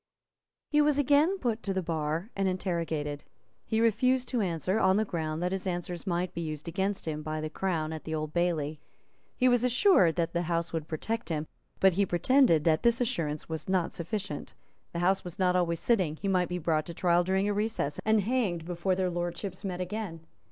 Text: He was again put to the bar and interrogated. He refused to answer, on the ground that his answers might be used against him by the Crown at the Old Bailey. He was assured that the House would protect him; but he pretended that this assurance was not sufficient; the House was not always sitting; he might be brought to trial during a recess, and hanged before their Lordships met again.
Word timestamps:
He 0.71 0.81
was 0.81 0.97
again 0.97 1.37
put 1.37 1.61
to 1.61 1.75
the 1.75 1.83
bar 1.83 2.31
and 2.35 2.47
interrogated. 2.47 3.23
He 3.63 3.79
refused 3.79 4.27
to 4.29 4.41
answer, 4.41 4.79
on 4.79 4.97
the 4.97 5.05
ground 5.05 5.43
that 5.43 5.51
his 5.51 5.67
answers 5.67 6.07
might 6.07 6.33
be 6.33 6.41
used 6.41 6.67
against 6.67 7.05
him 7.07 7.21
by 7.21 7.39
the 7.39 7.51
Crown 7.51 7.93
at 7.93 8.03
the 8.03 8.15
Old 8.15 8.33
Bailey. 8.33 8.79
He 9.37 9.47
was 9.47 9.63
assured 9.63 10.15
that 10.15 10.33
the 10.33 10.41
House 10.49 10.73
would 10.73 10.87
protect 10.87 11.29
him; 11.29 11.45
but 11.79 11.93
he 11.93 12.05
pretended 12.07 12.63
that 12.63 12.81
this 12.81 12.99
assurance 12.99 13.47
was 13.47 13.69
not 13.69 13.93
sufficient; 13.93 14.55
the 14.91 14.97
House 15.05 15.23
was 15.23 15.37
not 15.37 15.55
always 15.55 15.79
sitting; 15.79 16.15
he 16.15 16.27
might 16.27 16.49
be 16.49 16.57
brought 16.57 16.87
to 16.87 16.95
trial 16.95 17.23
during 17.23 17.47
a 17.47 17.53
recess, 17.53 17.99
and 18.03 18.21
hanged 18.21 18.65
before 18.65 18.95
their 18.95 19.11
Lordships 19.11 19.63
met 19.63 19.79
again. 19.81 20.21